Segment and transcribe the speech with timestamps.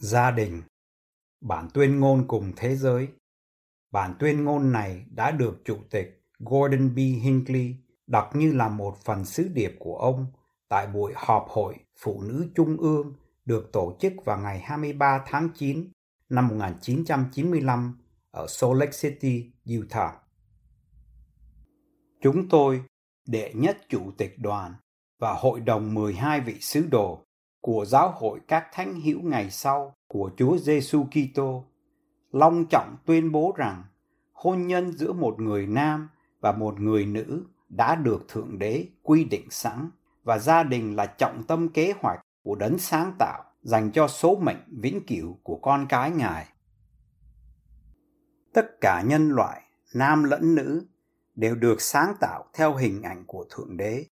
[0.00, 0.62] Gia đình
[1.40, 3.08] Bản tuyên ngôn cùng thế giới
[3.90, 6.98] Bản tuyên ngôn này đã được Chủ tịch Gordon B.
[6.98, 7.74] Hinckley
[8.06, 10.26] đọc như là một phần sứ điệp của ông
[10.68, 15.48] tại buổi họp hội Phụ nữ Trung ương được tổ chức vào ngày 23 tháng
[15.54, 15.88] 9
[16.28, 17.98] năm 1995
[18.30, 20.14] ở Salt Lake City, Utah.
[22.20, 22.82] Chúng tôi,
[23.26, 24.74] đệ nhất chủ tịch đoàn
[25.18, 27.24] và hội đồng 12 vị sứ đồ
[27.60, 31.64] của giáo hội các thánh hữu ngày sau của Chúa Giêsu Kitô,
[32.32, 33.84] long trọng tuyên bố rằng
[34.32, 36.08] hôn nhân giữa một người nam
[36.40, 39.90] và một người nữ đã được thượng đế quy định sẵn
[40.22, 44.36] và gia đình là trọng tâm kế hoạch của đấng sáng tạo dành cho số
[44.36, 46.48] mệnh vĩnh cửu của con cái ngài.
[48.52, 49.62] Tất cả nhân loại,
[49.94, 50.86] nam lẫn nữ,
[51.34, 54.04] đều được sáng tạo theo hình ảnh của thượng đế.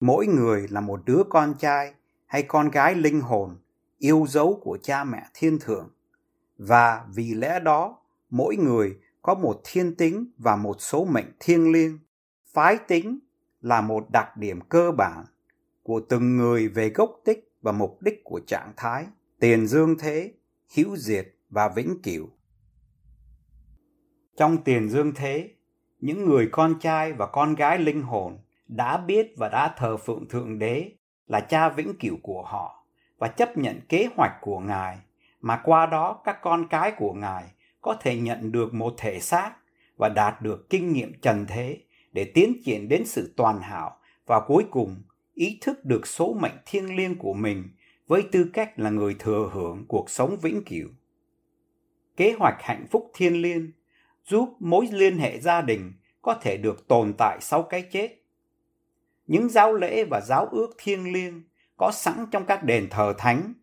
[0.00, 1.94] Mỗi người là một đứa con trai
[2.26, 3.56] hay con gái linh hồn,
[3.98, 5.90] yêu dấu của cha mẹ thiên thượng.
[6.58, 7.98] Và vì lẽ đó,
[8.30, 11.98] mỗi người có một thiên tính và một số mệnh thiêng liêng.
[12.52, 13.18] Phái tính
[13.60, 15.24] là một đặc điểm cơ bản
[15.82, 19.06] của từng người về gốc tích và mục đích của trạng thái,
[19.40, 20.32] tiền dương thế,
[20.76, 22.28] hữu diệt và vĩnh cửu.
[24.36, 25.50] Trong tiền dương thế,
[26.00, 28.38] những người con trai và con gái linh hồn
[28.68, 30.92] đã biết và đã thờ phượng thượng đế
[31.28, 32.84] là cha vĩnh cửu của họ
[33.18, 34.98] và chấp nhận kế hoạch của ngài,
[35.40, 37.44] mà qua đó các con cái của ngài
[37.80, 39.52] có thể nhận được một thể xác
[39.96, 41.78] và đạt được kinh nghiệm trần thế
[42.12, 45.02] để tiến triển đến sự toàn hảo và cuối cùng
[45.34, 47.68] ý thức được số mệnh thiêng liêng của mình
[48.06, 50.88] với tư cách là người thừa hưởng cuộc sống vĩnh cửu.
[52.16, 53.70] Kế hoạch hạnh phúc thiên liêng
[54.24, 58.25] giúp mối liên hệ gia đình có thể được tồn tại sau cái chết.
[59.26, 61.42] Những giáo lễ và giáo ước thiêng liêng
[61.76, 63.54] có sẵn trong các đền thờ thánh,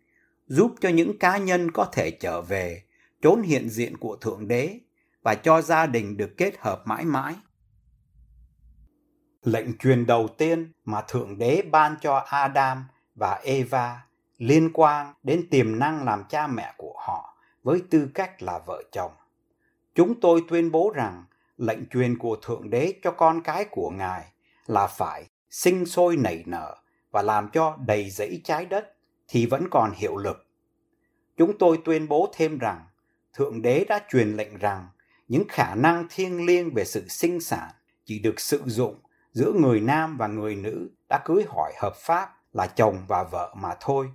[0.46, 2.84] giúp cho những cá nhân có thể trở về,
[3.22, 4.80] trốn hiện diện của thượng đế
[5.24, 7.36] và cho gia đình được kết hợp mãi mãi.
[9.44, 12.86] Lệnh truyền đầu tiên mà thượng đế ban cho adam
[13.16, 14.06] và eva
[14.38, 18.84] liên quan đến tiềm năng làm cha mẹ của họ với tư cách là vợ
[18.92, 19.12] chồng.
[19.96, 21.24] Chúng tôi tuyên bố rằng
[21.58, 24.26] lệnh truyền của thượng đế cho con cái của ngài
[24.68, 26.76] là phải sinh sôi nảy nở
[27.12, 28.94] và làm cho đầy dẫy trái đất
[29.28, 30.48] thì vẫn còn hiệu lực.
[31.38, 32.86] Chúng tôi tuyên bố thêm rằng,
[33.34, 34.88] Thượng Đế đã truyền lệnh rằng
[35.28, 37.72] những khả năng thiêng liêng về sự sinh sản
[38.06, 39.00] chỉ được sử dụng
[39.32, 43.56] giữa người nam và người nữ đã cưới hỏi hợp pháp là chồng và vợ
[43.58, 44.10] mà thôi.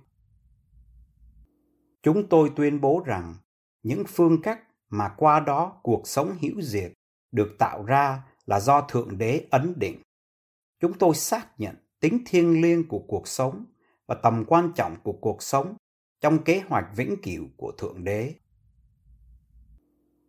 [2.03, 3.35] Chúng tôi tuyên bố rằng
[3.83, 6.91] những phương cách mà qua đó cuộc sống hữu diệt
[7.31, 10.01] được tạo ra là do Thượng Đế ấn định.
[10.79, 13.65] Chúng tôi xác nhận tính thiêng liêng của cuộc sống
[14.07, 15.77] và tầm quan trọng của cuộc sống
[16.21, 18.35] trong kế hoạch vĩnh cửu của Thượng Đế.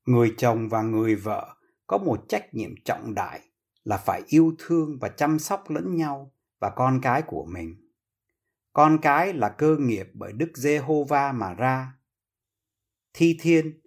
[0.05, 1.57] Người chồng và người vợ
[1.87, 3.41] có một trách nhiệm trọng đại
[3.85, 7.91] là phải yêu thương và chăm sóc lẫn nhau và con cái của mình.
[8.73, 11.93] Con cái là cơ nghiệp bởi Đức Giê-hô-va mà ra.
[13.13, 13.81] Thi Thiên,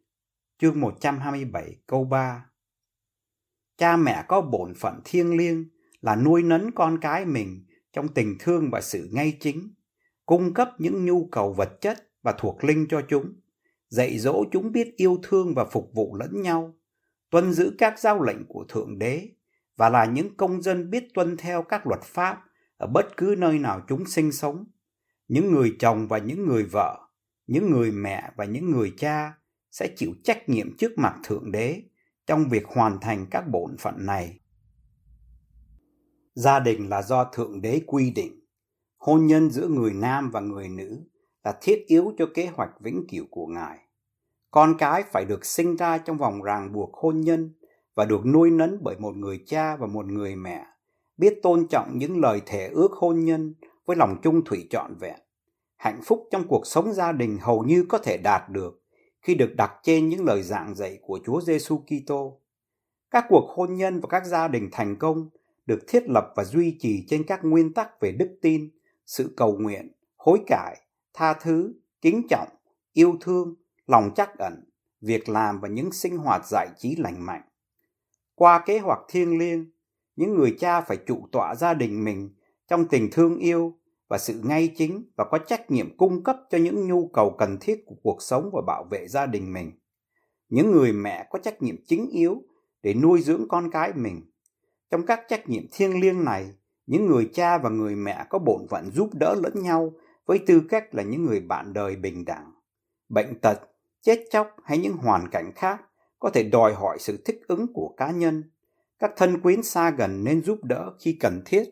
[0.57, 2.45] chương 127 câu 3
[3.77, 5.72] Cha mẹ có bổn phận thiêng liêng
[6.03, 9.73] là nuôi nấng con cái mình trong tình thương và sự ngay chính,
[10.25, 13.33] cung cấp những nhu cầu vật chất và thuộc linh cho chúng,
[13.89, 16.73] dạy dỗ chúng biết yêu thương và phục vụ lẫn nhau,
[17.29, 19.29] tuân giữ các giao lệnh của Thượng Đế
[19.77, 22.43] và là những công dân biết tuân theo các luật pháp
[22.77, 24.65] ở bất cứ nơi nào chúng sinh sống.
[25.27, 26.99] Những người chồng và những người vợ,
[27.47, 29.33] những người mẹ và những người cha
[29.71, 31.81] sẽ chịu trách nhiệm trước mặt Thượng Đế
[32.25, 34.39] trong việc hoàn thành các bổn phận này
[36.35, 38.39] Gia đình là do Thượng Đế quy định.
[38.97, 41.03] Hôn nhân giữa người nam và người nữ
[41.43, 43.79] là thiết yếu cho kế hoạch vĩnh cửu của Ngài.
[44.51, 47.53] Con cái phải được sinh ra trong vòng ràng buộc hôn nhân
[47.95, 50.65] và được nuôi nấng bởi một người cha và một người mẹ,
[51.17, 55.19] biết tôn trọng những lời thề ước hôn nhân với lòng trung thủy trọn vẹn.
[55.75, 58.83] Hạnh phúc trong cuộc sống gia đình hầu như có thể đạt được
[59.21, 62.41] khi được đặt trên những lời giảng dạy của Chúa Giêsu Kitô.
[63.11, 65.29] Các cuộc hôn nhân và các gia đình thành công
[65.65, 68.69] được thiết lập và duy trì trên các nguyên tắc về đức tin,
[69.05, 70.77] sự cầu nguyện, hối cải,
[71.13, 72.47] tha thứ, kính trọng,
[72.93, 73.55] yêu thương,
[73.87, 74.63] lòng chắc ẩn,
[75.01, 77.41] việc làm và những sinh hoạt giải trí lành mạnh.
[78.35, 79.71] Qua kế hoạch thiêng liêng,
[80.15, 82.29] những người cha phải trụ tọa gia đình mình
[82.67, 83.77] trong tình thương yêu
[84.07, 87.57] và sự ngay chính và có trách nhiệm cung cấp cho những nhu cầu cần
[87.61, 89.71] thiết của cuộc sống và bảo vệ gia đình mình.
[90.49, 92.41] Những người mẹ có trách nhiệm chính yếu
[92.83, 94.21] để nuôi dưỡng con cái mình.
[94.93, 96.51] Trong các trách nhiệm thiêng liêng này,
[96.85, 99.93] những người cha và người mẹ có bổn phận giúp đỡ lẫn nhau
[100.25, 102.53] với tư cách là những người bạn đời bình đẳng.
[103.09, 103.59] Bệnh tật,
[104.01, 105.81] chết chóc hay những hoàn cảnh khác
[106.19, 108.43] có thể đòi hỏi sự thích ứng của cá nhân.
[108.99, 111.63] Các thân quyến xa gần nên giúp đỡ khi cần thiết.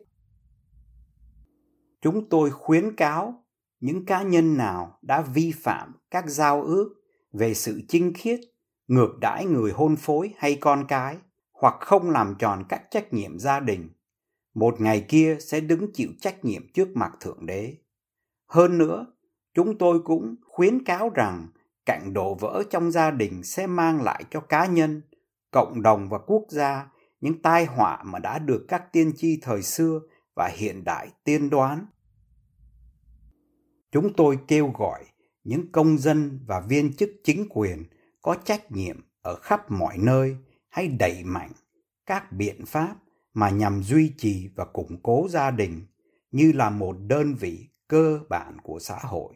[2.00, 3.44] Chúng tôi khuyến cáo
[3.80, 6.94] những cá nhân nào đã vi phạm các giao ước
[7.32, 8.40] về sự chinh khiết,
[8.86, 11.16] ngược đãi người hôn phối hay con cái
[11.62, 13.88] hoặc không làm tròn các trách nhiệm gia đình,
[14.54, 17.76] một ngày kia sẽ đứng chịu trách nhiệm trước mặt Thượng Đế.
[18.46, 19.06] Hơn nữa,
[19.54, 21.48] chúng tôi cũng khuyến cáo rằng
[21.86, 25.02] cạnh đổ vỡ trong gia đình sẽ mang lại cho cá nhân,
[25.50, 29.62] cộng đồng và quốc gia những tai họa mà đã được các tiên tri thời
[29.62, 30.00] xưa
[30.34, 31.86] và hiện đại tiên đoán.
[33.92, 35.04] Chúng tôi kêu gọi
[35.44, 37.84] những công dân và viên chức chính quyền
[38.22, 40.36] có trách nhiệm ở khắp mọi nơi
[40.72, 41.52] hay đẩy mạnh
[42.06, 42.96] các biện pháp
[43.34, 45.86] mà nhằm duy trì và củng cố gia đình
[46.30, 49.34] như là một đơn vị cơ bản của xã hội.